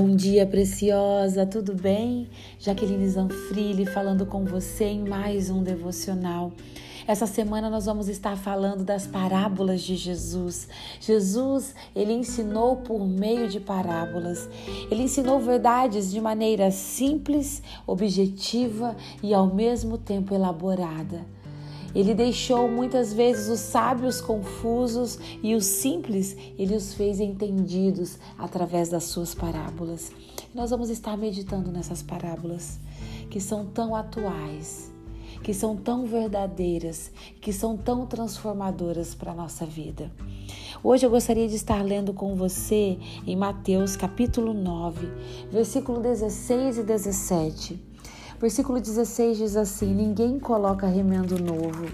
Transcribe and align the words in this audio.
Bom 0.00 0.14
dia, 0.14 0.46
preciosa, 0.46 1.44
tudo 1.44 1.74
bem? 1.74 2.28
Jaqueline 2.60 3.08
Zanfrilli 3.08 3.84
falando 3.84 4.24
com 4.24 4.44
você 4.44 4.84
em 4.84 5.02
mais 5.02 5.50
um 5.50 5.60
devocional. 5.60 6.52
Essa 7.04 7.26
semana 7.26 7.68
nós 7.68 7.86
vamos 7.86 8.08
estar 8.08 8.36
falando 8.36 8.84
das 8.84 9.08
parábolas 9.08 9.80
de 9.80 9.96
Jesus. 9.96 10.68
Jesus, 11.00 11.74
ele 11.96 12.12
ensinou 12.12 12.76
por 12.76 13.04
meio 13.04 13.48
de 13.48 13.58
parábolas. 13.58 14.48
Ele 14.88 15.02
ensinou 15.02 15.40
verdades 15.40 16.12
de 16.12 16.20
maneira 16.20 16.70
simples, 16.70 17.60
objetiva 17.84 18.94
e 19.20 19.34
ao 19.34 19.52
mesmo 19.52 19.98
tempo 19.98 20.32
elaborada. 20.32 21.26
Ele 21.94 22.14
deixou 22.14 22.68
muitas 22.68 23.12
vezes 23.12 23.48
os 23.48 23.60
sábios 23.60 24.20
confusos 24.20 25.18
e 25.42 25.54
os 25.54 25.64
simples, 25.64 26.36
ele 26.58 26.76
os 26.76 26.94
fez 26.94 27.18
entendidos 27.18 28.18
através 28.36 28.88
das 28.88 29.04
suas 29.04 29.34
parábolas. 29.34 30.12
Nós 30.54 30.70
vamos 30.70 30.90
estar 30.90 31.16
meditando 31.16 31.72
nessas 31.72 32.02
parábolas 32.02 32.78
que 33.30 33.40
são 33.40 33.64
tão 33.66 33.94
atuais, 33.94 34.90
que 35.42 35.54
são 35.54 35.76
tão 35.76 36.06
verdadeiras, 36.06 37.10
que 37.40 37.52
são 37.52 37.76
tão 37.76 38.06
transformadoras 38.06 39.14
para 39.14 39.32
a 39.32 39.34
nossa 39.34 39.64
vida. 39.64 40.10
Hoje 40.82 41.06
eu 41.06 41.10
gostaria 41.10 41.48
de 41.48 41.56
estar 41.56 41.82
lendo 41.82 42.12
com 42.12 42.34
você 42.34 42.98
em 43.26 43.36
Mateus 43.36 43.96
capítulo 43.96 44.52
9, 44.52 45.06
versículo 45.50 46.00
16 46.00 46.78
e 46.78 46.82
17. 46.82 47.87
Versículo 48.40 48.80
16 48.80 49.36
diz 49.36 49.56
assim: 49.56 49.92
Ninguém 49.92 50.38
coloca 50.38 50.86
remendo 50.86 51.42
novo 51.42 51.86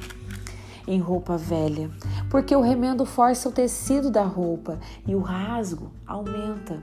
em 0.86 1.00
roupa 1.00 1.38
velha, 1.38 1.90
porque 2.30 2.54
o 2.54 2.60
remendo 2.60 3.06
força 3.06 3.48
o 3.48 3.52
tecido 3.52 4.10
da 4.10 4.24
roupa 4.24 4.78
e 5.06 5.14
o 5.14 5.20
rasgo 5.20 5.90
aumenta. 6.06 6.82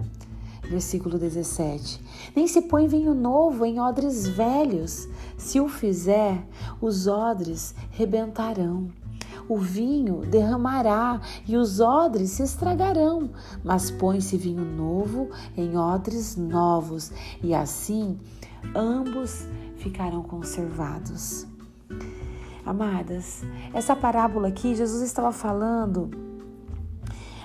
Versículo 0.64 1.20
17: 1.20 2.04
Nem 2.36 2.48
se 2.48 2.64
põe 2.64 2.88
vinho 2.88 3.14
novo 3.14 3.64
em 3.64 3.80
odres 3.80 4.28
velhos. 4.28 5.08
Se 5.38 5.60
o 5.60 5.68
fizer, 5.68 6.44
os 6.82 7.06
odres 7.06 7.76
rebentarão. 7.92 8.88
O 9.48 9.58
vinho 9.58 10.26
derramará 10.26 11.22
e 11.48 11.58
os 11.58 11.80
odres 11.80 12.32
se 12.32 12.44
estragarão, 12.44 13.30
mas 13.64 13.92
põe-se 13.92 14.38
vinho 14.38 14.64
novo 14.64 15.30
em 15.58 15.78
odres 15.78 16.36
novos, 16.36 17.12
e 17.44 17.54
assim 17.54 18.18
ambos 18.76 19.48
ficarão 19.78 20.24
conservados. 20.24 21.48
Amadas, 22.66 23.44
essa 23.74 23.96
parábola 23.96 24.50
aqui, 24.50 24.76
Jesus 24.76 25.02
estava 25.02 25.32
falando 25.32 26.12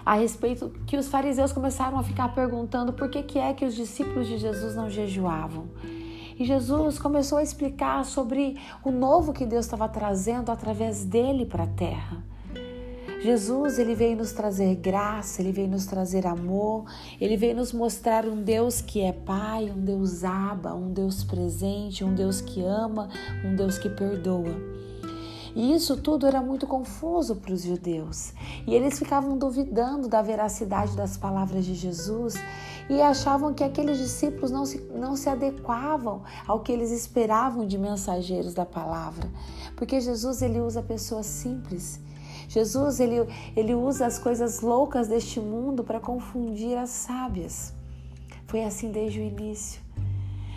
a 0.04 0.14
respeito 0.14 0.70
que 0.86 0.96
os 0.96 1.08
fariseus 1.08 1.52
começaram 1.52 1.98
a 1.98 2.02
ficar 2.02 2.32
perguntando 2.32 2.92
por 2.92 3.10
que, 3.10 3.24
que 3.24 3.38
é 3.40 3.52
que 3.52 3.64
os 3.64 3.74
discípulos 3.74 4.28
de 4.28 4.38
Jesus 4.38 4.76
não 4.76 4.88
jejuavam. 4.88 5.66
E 6.38 6.44
Jesus 6.44 6.98
começou 6.98 7.38
a 7.38 7.42
explicar 7.42 8.04
sobre 8.04 8.56
o 8.84 8.90
novo 8.92 9.32
que 9.32 9.44
Deus 9.44 9.64
estava 9.64 9.88
trazendo 9.88 10.52
através 10.52 11.04
dele 11.04 11.46
para 11.46 11.64
a 11.64 11.66
terra. 11.66 12.22
Jesus, 13.26 13.80
ele 13.80 13.96
veio 13.96 14.16
nos 14.16 14.30
trazer 14.30 14.76
graça, 14.76 15.42
ele 15.42 15.50
veio 15.50 15.66
nos 15.66 15.84
trazer 15.84 16.24
amor, 16.28 16.84
ele 17.20 17.36
veio 17.36 17.56
nos 17.56 17.72
mostrar 17.72 18.24
um 18.24 18.40
Deus 18.40 18.80
que 18.80 19.00
é 19.00 19.10
Pai, 19.10 19.68
um 19.68 19.84
Deus 19.84 20.22
aba, 20.22 20.72
um 20.72 20.92
Deus 20.92 21.24
presente, 21.24 22.04
um 22.04 22.14
Deus 22.14 22.40
que 22.40 22.62
ama, 22.62 23.08
um 23.44 23.56
Deus 23.56 23.78
que 23.78 23.90
perdoa. 23.90 24.54
E 25.56 25.74
isso 25.74 25.96
tudo 25.96 26.24
era 26.24 26.40
muito 26.40 26.68
confuso 26.68 27.34
para 27.34 27.52
os 27.52 27.64
judeus. 27.64 28.32
E 28.64 28.72
eles 28.72 28.96
ficavam 28.96 29.36
duvidando 29.36 30.06
da 30.06 30.22
veracidade 30.22 30.96
das 30.96 31.16
palavras 31.16 31.64
de 31.64 31.74
Jesus 31.74 32.36
e 32.88 33.02
achavam 33.02 33.52
que 33.52 33.64
aqueles 33.64 33.98
discípulos 33.98 34.52
não 34.52 34.64
se, 34.64 34.78
não 34.94 35.16
se 35.16 35.28
adequavam 35.28 36.22
ao 36.46 36.60
que 36.60 36.70
eles 36.70 36.92
esperavam 36.92 37.66
de 37.66 37.76
mensageiros 37.76 38.54
da 38.54 38.64
palavra. 38.64 39.28
Porque 39.74 40.00
Jesus 40.00 40.42
ele 40.42 40.60
usa 40.60 40.80
pessoas 40.80 41.26
simples 41.26 42.06
Jesus 42.48 43.00
ele, 43.00 43.26
ele 43.56 43.74
usa 43.74 44.06
as 44.06 44.18
coisas 44.18 44.60
loucas 44.60 45.08
deste 45.08 45.40
mundo 45.40 45.82
para 45.82 46.00
confundir 46.00 46.76
as 46.76 46.90
sábias. 46.90 47.74
Foi 48.46 48.64
assim 48.64 48.90
desde 48.90 49.18
o 49.18 49.22
início. 49.22 49.80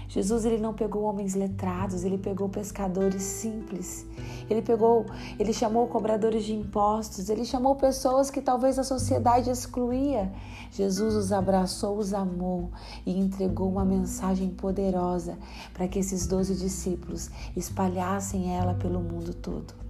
Jesus 0.07 0.43
ele 0.43 0.57
não 0.57 0.73
pegou 0.73 1.03
homens 1.03 1.35
letrados, 1.35 2.03
ele 2.03 2.17
pegou 2.17 2.49
pescadores 2.49 3.21
simples. 3.21 4.07
Ele 4.49 4.61
pegou, 4.61 5.05
ele 5.37 5.53
chamou 5.53 5.87
cobradores 5.87 6.43
de 6.43 6.53
impostos, 6.53 7.29
ele 7.29 7.45
chamou 7.45 7.75
pessoas 7.75 8.31
que 8.31 8.41
talvez 8.41 8.79
a 8.79 8.83
sociedade 8.83 9.51
excluía. 9.51 10.31
Jesus 10.71 11.13
os 11.13 11.31
abraçou, 11.31 11.97
os 11.97 12.11
amou 12.11 12.71
e 13.05 13.19
entregou 13.19 13.69
uma 13.69 13.85
mensagem 13.85 14.49
poderosa 14.49 15.37
para 15.73 15.87
que 15.87 15.99
esses 15.99 16.25
doze 16.25 16.55
discípulos 16.55 17.29
espalhassem 17.55 18.55
ela 18.55 18.73
pelo 18.73 18.99
mundo 18.99 19.33
todo 19.33 19.88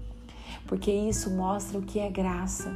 porque 0.69 0.91
isso 0.91 1.31
mostra 1.31 1.79
o 1.79 1.81
que 1.81 1.97
é 1.97 2.11
graça. 2.11 2.71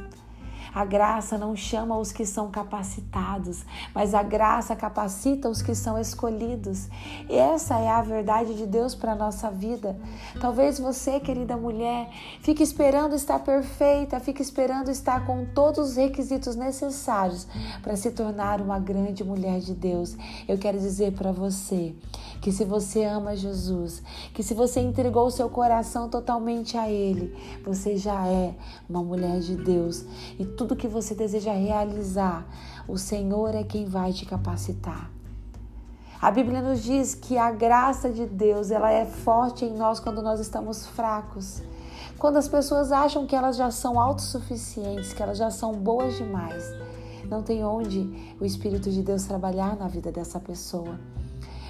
A 0.74 0.84
graça 0.84 1.38
não 1.38 1.54
chama 1.54 1.96
os 1.96 2.10
que 2.10 2.26
são 2.26 2.50
capacitados, 2.50 3.64
mas 3.94 4.12
a 4.12 4.24
graça 4.24 4.74
capacita 4.74 5.48
os 5.48 5.62
que 5.62 5.72
são 5.72 5.96
escolhidos. 5.96 6.88
E 7.30 7.36
essa 7.36 7.78
é 7.78 7.88
a 7.88 8.02
verdade 8.02 8.54
de 8.54 8.66
Deus 8.66 8.92
para 8.92 9.12
a 9.12 9.14
nossa 9.14 9.52
vida. 9.52 9.96
Talvez 10.40 10.80
você, 10.80 11.20
querida 11.20 11.56
mulher, 11.56 12.10
fique 12.40 12.60
esperando 12.60 13.14
estar 13.14 13.38
perfeita, 13.38 14.18
fique 14.18 14.42
esperando 14.42 14.90
estar 14.90 15.24
com 15.24 15.46
todos 15.54 15.90
os 15.90 15.96
requisitos 15.96 16.56
necessários 16.56 17.46
para 17.80 17.94
se 17.94 18.10
tornar 18.10 18.60
uma 18.60 18.80
grande 18.80 19.22
mulher 19.22 19.60
de 19.60 19.74
Deus. 19.74 20.16
Eu 20.48 20.58
quero 20.58 20.78
dizer 20.78 21.12
para 21.12 21.30
você 21.30 21.94
que 22.40 22.50
se 22.50 22.64
você 22.64 23.04
ama 23.04 23.36
Jesus, 23.36 24.02
que 24.34 24.42
se 24.42 24.54
você 24.54 24.80
entregou 24.80 25.30
seu 25.30 25.48
coração 25.48 26.08
totalmente 26.08 26.76
a 26.76 26.90
Ele, 26.90 27.32
você 27.64 27.96
já 27.96 28.26
é 28.26 28.54
uma 28.88 29.04
mulher 29.04 29.38
de 29.38 29.54
Deus. 29.54 30.04
E 30.36 30.44
tudo 30.44 30.63
que 30.74 30.88
você 30.88 31.14
deseja 31.14 31.52
realizar, 31.52 32.46
o 32.88 32.96
Senhor 32.96 33.54
é 33.54 33.62
quem 33.62 33.84
vai 33.84 34.12
te 34.12 34.24
capacitar. 34.24 35.10
A 36.20 36.30
Bíblia 36.30 36.62
nos 36.62 36.82
diz 36.82 37.14
que 37.14 37.36
a 37.36 37.50
graça 37.50 38.10
de 38.10 38.24
Deus, 38.24 38.70
ela 38.70 38.90
é 38.90 39.04
forte 39.04 39.64
em 39.64 39.76
nós 39.76 40.00
quando 40.00 40.22
nós 40.22 40.40
estamos 40.40 40.86
fracos. 40.86 41.62
Quando 42.18 42.38
as 42.38 42.48
pessoas 42.48 42.92
acham 42.92 43.26
que 43.26 43.36
elas 43.36 43.56
já 43.56 43.70
são 43.70 44.00
autossuficientes, 44.00 45.12
que 45.12 45.22
elas 45.22 45.36
já 45.36 45.50
são 45.50 45.72
boas 45.72 46.16
demais, 46.16 46.64
não 47.28 47.42
tem 47.42 47.62
onde 47.64 48.34
o 48.40 48.44
Espírito 48.44 48.90
de 48.90 49.02
Deus 49.02 49.24
trabalhar 49.24 49.76
na 49.76 49.88
vida 49.88 50.10
dessa 50.10 50.40
pessoa. 50.40 50.98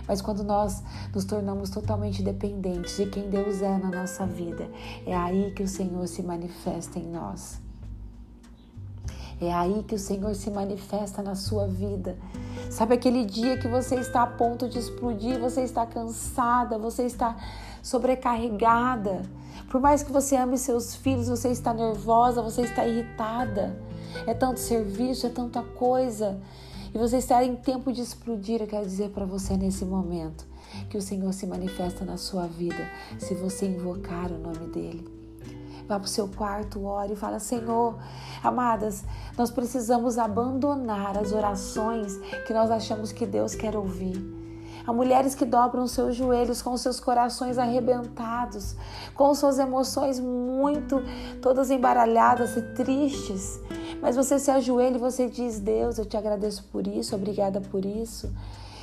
Mas 0.06 0.20
quando 0.20 0.44
nós 0.44 0.82
nos 1.14 1.24
tornamos 1.24 1.70
totalmente 1.70 2.22
dependentes 2.22 2.96
de 2.96 3.06
quem 3.06 3.28
Deus 3.30 3.62
é 3.62 3.76
na 3.76 3.90
nossa 3.90 4.26
vida, 4.26 4.68
é 5.06 5.16
aí 5.16 5.50
que 5.52 5.62
o 5.62 5.68
Senhor 5.68 6.06
se 6.06 6.22
manifesta 6.22 6.98
em 6.98 7.10
nós. 7.10 7.63
É 9.44 9.52
aí 9.52 9.84
que 9.86 9.94
o 9.94 9.98
Senhor 9.98 10.34
se 10.34 10.50
manifesta 10.50 11.22
na 11.22 11.34
sua 11.34 11.66
vida. 11.66 12.16
Sabe 12.70 12.94
aquele 12.94 13.24
dia 13.24 13.58
que 13.58 13.68
você 13.68 13.96
está 13.96 14.22
a 14.22 14.26
ponto 14.26 14.68
de 14.68 14.78
explodir, 14.78 15.38
você 15.38 15.62
está 15.62 15.86
cansada, 15.86 16.78
você 16.78 17.04
está 17.04 17.36
sobrecarregada. 17.82 19.22
Por 19.70 19.80
mais 19.80 20.02
que 20.02 20.10
você 20.10 20.36
ame 20.36 20.56
seus 20.56 20.94
filhos, 20.94 21.28
você 21.28 21.48
está 21.48 21.72
nervosa, 21.72 22.42
você 22.42 22.62
está 22.62 22.86
irritada. 22.86 23.76
É 24.26 24.34
tanto 24.34 24.60
serviço, 24.60 25.26
é 25.26 25.30
tanta 25.30 25.62
coisa. 25.62 26.40
E 26.94 26.98
você 26.98 27.18
está 27.18 27.44
em 27.44 27.56
tempo 27.56 27.92
de 27.92 28.00
explodir, 28.00 28.60
eu 28.60 28.66
quero 28.66 28.86
dizer 28.86 29.10
para 29.10 29.24
você 29.24 29.56
nesse 29.56 29.84
momento 29.84 30.46
que 30.88 30.96
o 30.96 31.02
Senhor 31.02 31.32
se 31.32 31.46
manifesta 31.46 32.04
na 32.04 32.16
sua 32.16 32.46
vida 32.46 32.88
se 33.18 33.34
você 33.34 33.66
invocar 33.66 34.30
o 34.30 34.38
nome 34.38 34.66
dele. 34.68 35.13
Vá 35.86 35.98
para 35.98 36.06
o 36.06 36.08
seu 36.08 36.28
quarto, 36.28 36.84
ore 36.84 37.12
e 37.12 37.16
fala: 37.16 37.38
Senhor, 37.38 37.96
amadas, 38.42 39.04
nós 39.36 39.50
precisamos 39.50 40.18
abandonar 40.18 41.18
as 41.18 41.32
orações 41.32 42.16
que 42.46 42.54
nós 42.54 42.70
achamos 42.70 43.12
que 43.12 43.26
Deus 43.26 43.54
quer 43.54 43.76
ouvir. 43.76 44.44
Há 44.86 44.92
mulheres 44.92 45.34
que 45.34 45.46
dobram 45.46 45.86
seus 45.86 46.14
joelhos 46.14 46.60
com 46.60 46.76
seus 46.76 47.00
corações 47.00 47.56
arrebentados, 47.56 48.76
com 49.14 49.34
suas 49.34 49.58
emoções 49.58 50.20
muito 50.20 51.02
todas 51.40 51.70
embaralhadas 51.70 52.54
e 52.56 52.62
tristes. 52.74 53.58
Mas 54.02 54.16
você 54.16 54.38
se 54.38 54.50
ajoelha 54.50 54.96
e 54.96 55.00
você 55.00 55.28
diz: 55.28 55.58
Deus, 55.58 55.98
eu 55.98 56.04
te 56.04 56.16
agradeço 56.16 56.64
por 56.64 56.86
isso, 56.86 57.14
obrigada 57.14 57.60
por 57.60 57.84
isso. 57.84 58.30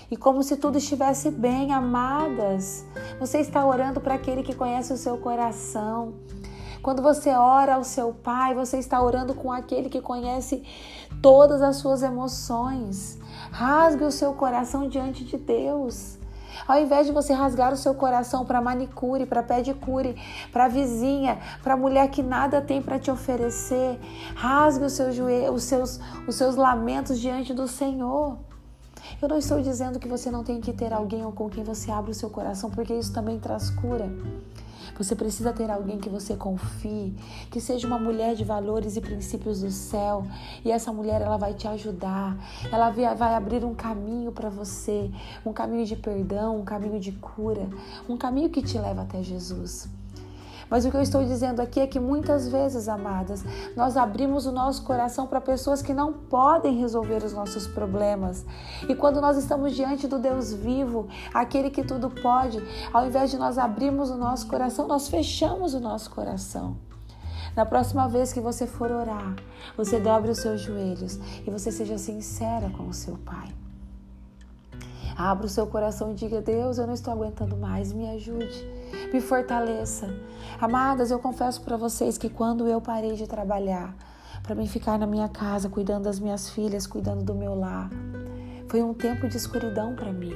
E 0.09 0.17
como 0.17 0.43
se 0.43 0.57
tudo 0.57 0.77
estivesse 0.77 1.31
bem, 1.31 1.71
amadas, 1.71 2.85
você 3.17 3.39
está 3.39 3.65
orando 3.65 4.01
para 4.01 4.15
aquele 4.15 4.43
que 4.43 4.53
conhece 4.53 4.91
o 4.91 4.97
seu 4.97 5.17
coração. 5.17 6.15
Quando 6.81 7.01
você 7.01 7.29
ora 7.29 7.75
ao 7.75 7.83
seu 7.83 8.11
Pai, 8.11 8.55
você 8.55 8.77
está 8.77 9.01
orando 9.01 9.35
com 9.35 9.51
aquele 9.51 9.87
que 9.87 10.01
conhece 10.01 10.63
todas 11.21 11.61
as 11.61 11.75
suas 11.75 12.01
emoções. 12.01 13.19
Rasgue 13.51 14.03
o 14.03 14.11
seu 14.11 14.33
coração 14.33 14.89
diante 14.89 15.23
de 15.23 15.37
Deus. 15.37 16.17
Ao 16.67 16.79
invés 16.79 17.05
de 17.05 17.13
você 17.13 17.33
rasgar 17.33 17.71
o 17.71 17.77
seu 17.77 17.93
coração 17.93 18.45
para 18.45 18.61
manicure, 18.61 19.25
para 19.25 19.43
pedicure, 19.43 20.15
para 20.51 20.67
vizinha, 20.67 21.39
para 21.63 21.77
mulher 21.77 22.09
que 22.09 22.23
nada 22.23 22.61
tem 22.61 22.81
para 22.81 22.99
te 22.99 23.11
oferecer, 23.11 23.99
rasgue 24.35 24.85
os 24.85 24.93
seus, 24.93 25.15
os, 25.53 25.63
seus, 25.63 25.99
os 26.27 26.35
seus 26.35 26.55
lamentos 26.55 27.19
diante 27.19 27.53
do 27.53 27.67
Senhor. 27.67 28.37
Eu 29.21 29.27
não 29.27 29.37
estou 29.37 29.61
dizendo 29.61 29.99
que 29.99 30.07
você 30.07 30.31
não 30.31 30.43
tem 30.43 30.59
que 30.59 30.73
ter 30.73 30.91
alguém 30.91 31.23
com 31.31 31.49
quem 31.49 31.63
você 31.63 31.91
abre 31.91 32.11
o 32.11 32.15
seu 32.15 32.29
coração, 32.29 32.69
porque 32.71 32.93
isso 32.93 33.13
também 33.13 33.39
traz 33.39 33.69
cura. 33.69 34.09
Você 34.97 35.15
precisa 35.15 35.53
ter 35.53 35.69
alguém 35.69 35.99
que 35.99 36.09
você 36.09 36.35
confie, 36.35 37.15
que 37.49 37.61
seja 37.61 37.87
uma 37.87 37.99
mulher 37.99 38.35
de 38.35 38.43
valores 38.43 38.95
e 38.95 39.01
princípios 39.01 39.61
do 39.61 39.71
céu. 39.71 40.25
E 40.63 40.71
essa 40.71 40.91
mulher 40.91 41.21
ela 41.21 41.37
vai 41.37 41.53
te 41.53 41.67
ajudar. 41.67 42.37
Ela 42.71 42.89
vai 42.89 43.33
abrir 43.33 43.63
um 43.63 43.75
caminho 43.75 44.31
para 44.31 44.49
você, 44.49 45.09
um 45.45 45.53
caminho 45.53 45.85
de 45.85 45.95
perdão, 45.95 46.57
um 46.57 46.65
caminho 46.65 46.99
de 46.99 47.11
cura, 47.13 47.67
um 48.07 48.17
caminho 48.17 48.49
que 48.49 48.61
te 48.61 48.77
leva 48.77 49.01
até 49.03 49.21
Jesus. 49.21 50.00
Mas 50.71 50.85
o 50.85 50.89
que 50.89 50.95
eu 50.95 51.01
estou 51.01 51.21
dizendo 51.25 51.59
aqui 51.59 51.81
é 51.81 51.85
que 51.85 51.99
muitas 51.99 52.47
vezes, 52.47 52.87
amadas, 52.87 53.43
nós 53.75 53.97
abrimos 53.97 54.45
o 54.45 54.53
nosso 54.53 54.83
coração 54.83 55.27
para 55.27 55.41
pessoas 55.41 55.81
que 55.81 55.93
não 55.93 56.13
podem 56.13 56.77
resolver 56.77 57.25
os 57.25 57.33
nossos 57.33 57.67
problemas. 57.67 58.45
E 58.87 58.95
quando 58.95 59.19
nós 59.19 59.35
estamos 59.35 59.75
diante 59.75 60.07
do 60.07 60.17
Deus 60.17 60.53
vivo, 60.53 61.09
aquele 61.33 61.69
que 61.69 61.83
tudo 61.83 62.09
pode, 62.09 62.63
ao 62.93 63.05
invés 63.05 63.29
de 63.29 63.37
nós 63.37 63.57
abrirmos 63.57 64.09
o 64.09 64.15
nosso 64.15 64.47
coração, 64.47 64.87
nós 64.87 65.09
fechamos 65.09 65.73
o 65.73 65.79
nosso 65.81 66.09
coração. 66.09 66.77
Na 67.53 67.65
próxima 67.65 68.07
vez 68.07 68.31
que 68.31 68.39
você 68.39 68.65
for 68.65 68.89
orar, 68.91 69.35
você 69.75 69.99
dobre 69.99 70.31
os 70.31 70.37
seus 70.37 70.61
joelhos 70.61 71.19
e 71.45 71.51
você 71.51 71.69
seja 71.69 71.97
sincera 71.97 72.69
com 72.69 72.87
o 72.87 72.93
seu 72.93 73.17
Pai. 73.17 73.49
Abra 75.17 75.45
o 75.45 75.49
seu 75.49 75.67
coração 75.67 76.11
e 76.11 76.15
diga: 76.15 76.41
Deus, 76.41 76.77
eu 76.77 76.87
não 76.87 76.93
estou 76.93 77.13
aguentando 77.13 77.57
mais, 77.57 77.91
me 77.91 78.09
ajude, 78.09 78.65
me 79.13 79.21
fortaleça. 79.21 80.09
Amadas, 80.59 81.11
eu 81.11 81.19
confesso 81.19 81.61
para 81.61 81.77
vocês 81.77 82.17
que 82.17 82.29
quando 82.29 82.67
eu 82.67 82.79
parei 82.79 83.13
de 83.13 83.27
trabalhar, 83.27 83.95
para 84.43 84.55
mim 84.55 84.67
ficar 84.67 84.97
na 84.97 85.07
minha 85.07 85.29
casa, 85.29 85.69
cuidando 85.69 86.03
das 86.03 86.19
minhas 86.19 86.49
filhas, 86.49 86.87
cuidando 86.87 87.23
do 87.23 87.35
meu 87.35 87.55
lar, 87.55 87.89
foi 88.67 88.81
um 88.81 88.93
tempo 88.93 89.27
de 89.27 89.37
escuridão 89.37 89.95
para 89.95 90.11
mim. 90.11 90.33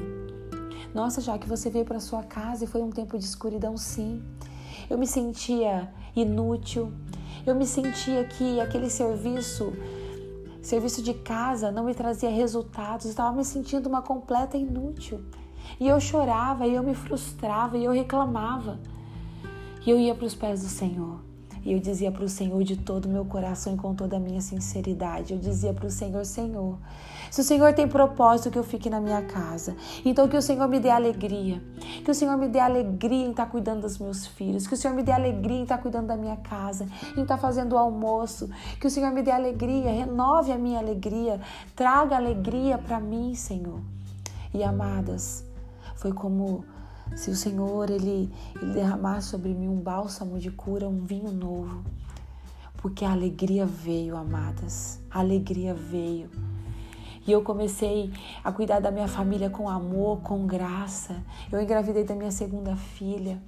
Nossa, 0.94 1.22
já 1.22 1.38
que 1.38 1.48
você 1.48 1.70
veio 1.70 1.86
para 1.86 2.00
sua 2.00 2.24
casa 2.24 2.64
e 2.64 2.68
foi 2.68 2.82
um 2.82 2.90
tempo 2.90 3.18
de 3.18 3.26
escuridão, 3.26 3.78
sim. 3.78 4.24
Eu 4.90 4.98
me 4.98 5.08
sentia 5.08 5.92
inútil. 6.16 6.92
Eu 7.46 7.54
me 7.56 7.66
sentia 7.66 8.24
que 8.24 8.60
aquele 8.60 8.90
serviço 8.90 9.74
serviço 10.68 11.02
de 11.02 11.14
casa 11.14 11.72
não 11.72 11.84
me 11.84 11.94
trazia 11.94 12.30
resultados, 12.30 13.06
estava 13.06 13.36
me 13.36 13.46
sentindo 13.46 13.88
uma 13.88 14.02
completa 14.02 14.58
inútil. 14.58 15.24
E 15.80 15.88
eu 15.88 16.00
chorava, 16.00 16.68
e 16.68 16.74
eu 16.74 16.84
me 16.84 16.96
frustrava, 16.96 17.78
e 17.78 17.86
eu 17.86 17.92
reclamava. 17.92 18.80
E 19.86 19.90
eu 19.90 20.00
ia 20.00 20.16
para 20.16 20.26
os 20.26 20.36
pés 20.36 20.62
do 20.62 20.68
Senhor. 20.68 21.20
E 21.66 21.74
eu 21.74 21.80
dizia 21.80 22.12
para 22.12 22.24
o 22.24 22.30
Senhor 22.30 22.64
de 22.64 22.78
todo 22.78 23.06
o 23.06 23.10
meu 23.10 23.26
coração 23.26 23.74
e 23.74 23.78
com 23.78 23.96
toda 23.96 24.18
a 24.18 24.20
minha 24.20 24.40
sinceridade. 24.40 25.34
Eu 25.34 25.40
dizia 25.40 25.74
para 25.74 25.88
o 25.88 25.90
Senhor: 25.90 26.24
Senhor, 26.24 26.78
se 27.32 27.42
o 27.42 27.44
Senhor 27.44 27.74
tem 27.74 27.88
propósito 27.88 28.52
que 28.52 28.60
eu 28.60 28.64
fique 28.64 28.88
na 28.88 29.02
minha 29.02 29.24
casa, 29.24 29.76
então 30.06 30.28
que 30.28 30.38
o 30.38 30.42
Senhor 30.44 30.68
me 30.68 30.80
dê 30.80 30.92
alegria. 30.92 31.60
Que 32.04 32.12
o 32.12 32.14
Senhor 32.14 32.38
me 32.38 32.48
dê 32.48 32.60
alegria 32.60 33.26
em 33.26 33.32
estar 33.32 33.48
cuidando 33.48 33.82
dos 33.82 33.98
meus 33.98 34.28
filhos. 34.28 34.68
Que 34.68 34.76
o 34.76 34.78
Senhor 34.78 34.94
me 34.94 35.02
dê 35.02 35.12
alegria 35.12 35.58
em 35.58 35.64
estar 35.64 35.80
cuidando 35.80 36.06
da 36.06 36.16
minha 36.16 36.38
casa, 36.38 36.86
em 37.18 37.24
estar 37.24 37.38
fazendo 37.38 37.74
o 37.74 37.78
almoço. 37.80 38.48
Que 38.80 38.86
o 38.86 38.90
Senhor 38.90 39.12
me 39.12 39.24
dê 39.24 39.32
alegria, 39.32 39.92
renove 39.92 40.52
a 40.52 40.58
minha 40.60 40.78
alegria, 40.78 41.42
traga 41.76 42.16
alegria 42.16 42.78
para 42.78 43.00
mim, 43.00 43.34
Senhor. 43.34 43.80
E 44.54 44.64
amadas, 44.64 45.44
foi 45.96 46.14
como 46.14 46.64
se 47.14 47.30
o 47.30 47.36
Senhor 47.36 47.90
ele, 47.90 48.32
ele 48.62 48.74
derramar 48.74 49.22
sobre 49.22 49.54
mim 49.54 49.68
um 49.68 49.80
bálsamo 49.80 50.40
de 50.40 50.52
cura, 50.52 50.88
um 50.88 51.06
vinho 51.06 51.32
novo. 51.32 51.84
Porque 52.78 53.06
a 53.06 53.12
alegria 53.12 53.66
veio, 53.66 54.16
amadas. 54.16 55.00
A 55.10 55.20
alegria 55.20 55.74
veio. 55.74 56.30
E 57.28 57.32
eu 57.32 57.42
comecei 57.42 58.14
a 58.44 58.52
cuidar 58.52 58.80
da 58.80 58.92
minha 58.92 59.08
família 59.08 59.50
com 59.50 59.68
amor, 59.68 60.22
com 60.22 60.46
graça. 60.46 61.24
Eu 61.52 61.60
engravidei 61.60 62.04
da 62.04 62.14
minha 62.14 62.32
segunda 62.32 62.76
filha. 62.76 63.42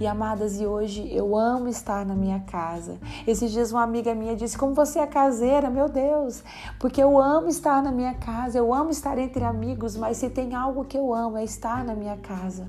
E 0.00 0.06
amadas, 0.06 0.60
e 0.60 0.66
hoje 0.66 1.08
eu 1.12 1.36
amo 1.36 1.68
estar 1.68 2.04
na 2.04 2.14
minha 2.14 2.40
casa. 2.40 2.98
Esses 3.26 3.50
dias 3.52 3.70
uma 3.70 3.82
amiga 3.82 4.14
minha 4.14 4.34
disse: 4.34 4.58
Como 4.58 4.74
você 4.74 4.98
é 4.98 5.06
caseira, 5.06 5.70
meu 5.70 5.88
Deus, 5.88 6.42
porque 6.78 7.02
eu 7.02 7.20
amo 7.20 7.48
estar 7.48 7.82
na 7.82 7.90
minha 7.90 8.14
casa, 8.14 8.58
eu 8.58 8.72
amo 8.72 8.90
estar 8.90 9.18
entre 9.18 9.44
amigos, 9.44 9.96
mas 9.96 10.16
se 10.16 10.30
tem 10.30 10.54
algo 10.54 10.84
que 10.84 10.96
eu 10.96 11.12
amo 11.12 11.36
é 11.36 11.44
estar 11.44 11.84
na 11.84 11.94
minha 11.94 12.16
casa. 12.16 12.68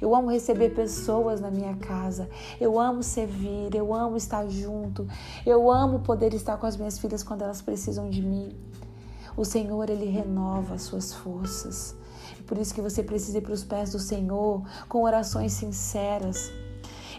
Eu 0.00 0.14
amo 0.14 0.30
receber 0.30 0.70
pessoas 0.70 1.40
na 1.40 1.50
minha 1.50 1.74
casa. 1.76 2.28
Eu 2.60 2.78
amo 2.78 3.02
servir, 3.02 3.74
eu 3.74 3.92
amo 3.94 4.16
estar 4.16 4.46
junto. 4.48 5.06
Eu 5.44 5.70
amo 5.70 6.00
poder 6.00 6.34
estar 6.34 6.56
com 6.56 6.66
as 6.66 6.76
minhas 6.76 6.98
filhas 6.98 7.22
quando 7.22 7.42
elas 7.42 7.62
precisam 7.62 8.08
de 8.08 8.22
mim. 8.22 8.56
O 9.36 9.44
Senhor, 9.44 9.88
ele 9.88 10.06
renova 10.06 10.74
as 10.74 10.82
suas 10.82 11.12
forças. 11.12 11.96
E 12.38 12.42
por 12.42 12.58
isso 12.58 12.74
que 12.74 12.80
você 12.80 13.02
precisa 13.02 13.38
ir 13.38 13.40
para 13.40 13.54
os 13.54 13.64
pés 13.64 13.92
do 13.92 13.98
Senhor 13.98 14.62
com 14.88 15.02
orações 15.02 15.52
sinceras. 15.52 16.52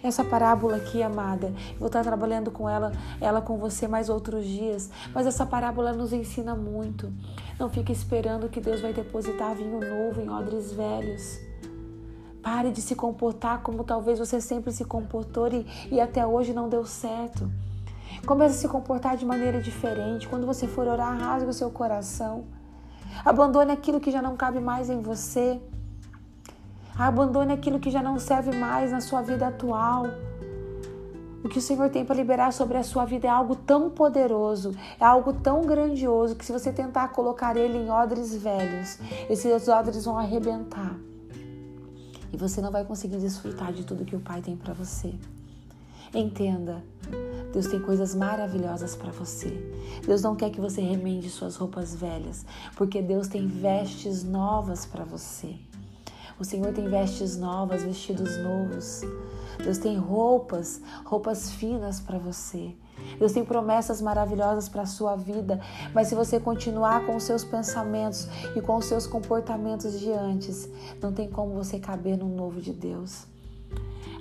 Essa 0.04 0.22
parábola 0.22 0.76
aqui, 0.76 1.02
amada, 1.02 1.54
vou 1.80 1.88
estar 1.88 2.04
trabalhando 2.04 2.52
com 2.52 2.68
ela, 2.70 2.92
ela 3.22 3.42
com 3.42 3.58
você 3.58 3.88
mais 3.88 4.10
outros 4.10 4.46
dias, 4.46 4.90
mas 5.16 5.26
essa 5.26 5.46
parábola 5.46 5.94
nos 5.94 6.12
ensina 6.12 6.54
muito. 6.54 7.12
Não 7.58 7.70
fique 7.70 7.94
esperando 7.94 8.50
que 8.50 8.60
Deus 8.60 8.82
vai 8.82 8.92
depositar 8.92 9.56
vinho 9.56 9.80
novo 9.80 10.20
em 10.20 10.30
odres 10.30 10.74
velhos. 10.74 11.40
Pare 12.44 12.72
de 12.72 12.82
se 12.82 12.94
comportar 12.94 13.62
como 13.62 13.86
talvez 13.86 14.20
você 14.20 14.42
sempre 14.42 14.74
se 14.74 14.84
comportou 14.84 15.48
e, 15.48 15.66
e 15.90 16.02
até 16.02 16.28
hoje 16.28 16.52
não 16.52 16.68
deu 16.68 16.86
certo. 16.86 17.50
Comece 18.26 18.56
a 18.56 18.58
se 18.60 18.68
comportar 18.68 19.16
de 19.16 19.26
maneira 19.26 19.62
diferente. 19.62 20.28
Quando 20.28 20.46
você 20.46 20.68
for 20.68 20.86
orar, 20.86 21.18
rasgue 21.18 21.50
o 21.50 21.54
seu 21.54 21.72
coração. 21.72 22.44
Abandone 23.24 23.72
aquilo 23.72 24.02
que 24.02 24.12
já 24.12 24.22
não 24.22 24.36
cabe 24.36 24.60
mais 24.60 24.90
em 24.90 25.02
você. 25.02 25.62
Abandone 27.00 27.54
aquilo 27.54 27.80
que 27.80 27.90
já 27.90 28.04
não 28.04 28.20
serve 28.20 28.54
mais 28.54 28.92
na 28.92 29.00
sua 29.00 29.22
vida 29.22 29.48
atual. 29.48 30.06
O 31.46 31.48
que 31.48 31.60
o 31.60 31.62
Senhor 31.62 31.90
tem 31.90 32.04
para 32.04 32.16
liberar 32.16 32.52
sobre 32.52 32.78
a 32.78 32.84
sua 32.84 33.06
vida 33.06 33.26
é 33.26 33.30
algo 33.30 33.56
tão 33.56 33.90
poderoso, 33.90 34.74
é 35.00 35.04
algo 35.04 35.34
tão 35.34 35.62
grandioso 35.62 36.36
que 36.36 36.46
se 36.46 36.52
você 36.52 36.72
tentar 36.72 37.10
colocar 37.10 37.58
ele 37.58 37.78
em 37.78 37.90
odres 37.90 38.34
velhos, 38.36 38.98
esses 39.30 39.68
odres 39.68 40.06
vão 40.06 40.18
arrebentar 40.18 40.98
e 42.34 42.38
você 42.38 42.60
não 42.60 42.72
vai 42.72 42.84
conseguir 42.84 43.18
desfrutar 43.18 43.72
de 43.72 43.84
tudo 43.84 44.04
que 44.04 44.16
o 44.16 44.20
Pai 44.20 44.42
tem 44.42 44.58
para 44.58 44.74
você. 44.74 45.14
Entenda, 46.14 46.84
Deus 47.52 47.68
tem 47.68 47.80
coisas 47.80 48.14
maravilhosas 48.14 48.96
para 48.96 49.12
você. 49.12 49.50
Deus 50.06 50.22
não 50.22 50.36
quer 50.36 50.50
que 50.50 50.60
você 50.60 50.82
remende 50.82 51.30
suas 51.30 51.56
roupas 51.56 51.96
velhas, 51.96 52.46
porque 52.76 53.02
Deus 53.02 53.28
tem 53.28 53.48
vestes 53.48 54.24
novas 54.24 54.86
para 54.86 55.06
você. 55.06 55.56
O 56.40 56.44
Senhor 56.44 56.74
tem 56.74 56.88
vestes 56.88 57.38
novas, 57.38 57.84
vestidos 57.84 58.38
novos. 58.40 59.02
Deus 59.64 59.78
tem 59.78 59.98
roupas, 59.98 60.82
roupas 61.06 61.52
finas 61.52 62.00
para 62.00 62.18
você. 62.18 62.76
Deus 63.18 63.32
tem 63.32 63.44
promessas 63.44 64.02
maravilhosas 64.02 64.68
para 64.68 64.84
a 64.84 64.86
sua 64.86 65.16
vida, 65.16 65.60
mas 65.94 66.08
se 66.08 66.16
você 66.16 66.40
continuar 66.40 67.06
com 67.06 67.16
os 67.16 67.24
seus 67.24 67.44
pensamentos 67.44 68.28
e 68.56 68.62
com 68.62 68.76
os 68.76 68.86
seus 68.86 69.08
comportamentos 69.08 70.00
de 70.00 70.12
antes, 70.12 70.70
não 71.02 71.12
tem 71.12 71.30
como 71.30 71.54
você 71.54 71.80
caber 71.80 72.18
no 72.18 72.28
novo 72.28 72.62
de 72.62 72.74
Deus. 72.74 73.26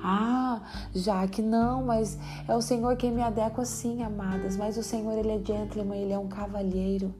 Ah, 0.04 0.60
já 0.92 1.26
que 1.28 1.40
não, 1.40 1.84
mas 1.84 2.18
é 2.48 2.56
o 2.56 2.60
Senhor 2.60 2.96
quem 2.96 3.12
me 3.12 3.22
adequa 3.22 3.64
sim, 3.64 4.02
amadas. 4.02 4.56
Mas 4.56 4.76
o 4.76 4.82
Senhor, 4.82 5.12
Ele 5.12 5.30
é 5.30 5.38
gentleman, 5.38 5.96
Ele 5.96 6.12
é 6.12 6.18
um 6.18 6.26
cavalheiro. 6.26 7.14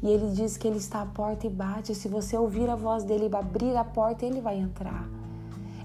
E 0.00 0.08
Ele 0.08 0.30
diz 0.30 0.56
que 0.56 0.68
Ele 0.68 0.78
está 0.78 1.02
à 1.02 1.06
porta 1.06 1.48
e 1.48 1.50
bate. 1.50 1.94
Se 1.96 2.06
você 2.06 2.36
ouvir 2.36 2.70
a 2.70 2.76
voz 2.76 3.02
dEle 3.02 3.28
e 3.28 3.36
abrir 3.36 3.76
a 3.76 3.84
porta, 3.84 4.24
Ele 4.24 4.40
vai 4.40 4.56
entrar. 4.56 5.21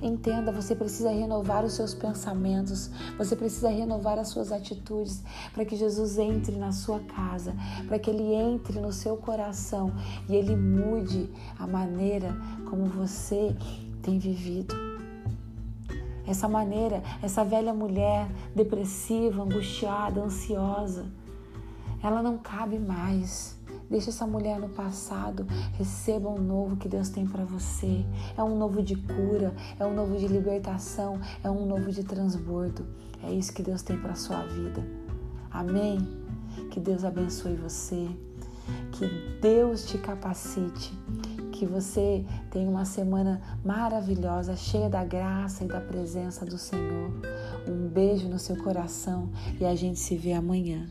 Entenda, 0.01 0.51
você 0.51 0.75
precisa 0.75 1.09
renovar 1.09 1.65
os 1.65 1.73
seus 1.73 1.93
pensamentos, 1.93 2.91
você 3.17 3.35
precisa 3.35 3.69
renovar 3.69 4.19
as 4.19 4.27
suas 4.27 4.51
atitudes 4.51 5.23
para 5.53 5.65
que 5.65 5.75
Jesus 5.75 6.17
entre 6.17 6.55
na 6.55 6.71
sua 6.71 6.99
casa, 6.99 7.55
para 7.87 7.97
que 7.97 8.09
ele 8.09 8.33
entre 8.33 8.79
no 8.79 8.93
seu 8.93 9.17
coração 9.17 9.91
e 10.29 10.35
ele 10.35 10.55
mude 10.55 11.29
a 11.57 11.65
maneira 11.65 12.35
como 12.69 12.85
você 12.85 13.55
tem 14.01 14.19
vivido. 14.19 14.75
Essa 16.27 16.47
maneira, 16.47 17.01
essa 17.21 17.43
velha 17.43 17.73
mulher 17.73 18.29
depressiva, 18.53 19.41
angustiada, 19.41 20.21
ansiosa, 20.21 21.05
ela 22.03 22.21
não 22.21 22.37
cabe 22.37 22.77
mais. 22.77 23.56
Deixa 23.89 24.09
essa 24.09 24.27
mulher 24.27 24.59
no 24.59 24.69
passado, 24.69 25.47
receba 25.73 26.29
um 26.29 26.41
novo 26.41 26.75
que 26.75 26.89
Deus 26.89 27.09
tem 27.09 27.25
para 27.25 27.45
você. 27.45 28.05
É 28.35 28.43
um 28.43 28.57
novo 28.57 28.83
de 28.83 28.95
cura, 28.95 29.53
é 29.79 29.85
um 29.85 29.93
novo 29.93 30.17
de 30.17 30.27
libertação, 30.27 31.19
é 31.43 31.49
um 31.49 31.65
novo 31.65 31.91
de 31.91 32.03
transbordo. 32.03 32.85
É 33.23 33.31
isso 33.31 33.53
que 33.53 33.63
Deus 33.63 33.81
tem 33.81 33.97
para 33.97 34.15
sua 34.15 34.43
vida. 34.43 34.85
Amém. 35.49 35.97
Que 36.71 36.79
Deus 36.79 37.05
abençoe 37.05 37.55
você. 37.55 38.07
Que 38.91 39.07
Deus 39.41 39.85
te 39.85 39.97
capacite. 39.97 40.93
Que 41.51 41.65
você 41.65 42.25
tenha 42.51 42.69
uma 42.69 42.85
semana 42.85 43.41
maravilhosa, 43.63 44.55
cheia 44.55 44.89
da 44.89 45.03
graça 45.03 45.63
e 45.63 45.67
da 45.67 45.79
presença 45.79 46.45
do 46.45 46.57
Senhor. 46.57 47.09
Um 47.67 47.87
beijo 47.87 48.27
no 48.27 48.37
seu 48.37 48.57
coração 48.57 49.29
e 49.59 49.65
a 49.65 49.73
gente 49.75 49.97
se 49.97 50.15
vê 50.15 50.33
amanhã. 50.33 50.87